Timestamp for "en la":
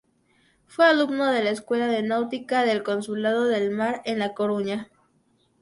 4.05-4.33